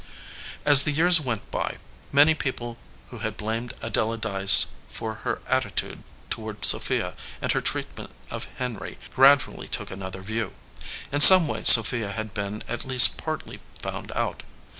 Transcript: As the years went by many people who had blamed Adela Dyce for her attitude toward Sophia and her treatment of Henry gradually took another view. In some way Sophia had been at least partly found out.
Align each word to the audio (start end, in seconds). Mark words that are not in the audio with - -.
As 0.65 0.81
the 0.81 0.89
years 0.91 1.21
went 1.21 1.51
by 1.51 1.77
many 2.11 2.33
people 2.33 2.79
who 3.09 3.19
had 3.19 3.37
blamed 3.37 3.75
Adela 3.83 4.17
Dyce 4.17 4.65
for 4.89 5.13
her 5.21 5.43
attitude 5.45 6.01
toward 6.31 6.65
Sophia 6.65 7.13
and 7.39 7.51
her 7.51 7.61
treatment 7.61 8.09
of 8.31 8.47
Henry 8.57 8.97
gradually 9.15 9.67
took 9.67 9.91
another 9.91 10.23
view. 10.23 10.53
In 11.11 11.21
some 11.21 11.47
way 11.47 11.61
Sophia 11.63 12.13
had 12.13 12.33
been 12.33 12.63
at 12.67 12.83
least 12.83 13.17
partly 13.19 13.59
found 13.83 14.11
out. 14.13 14.41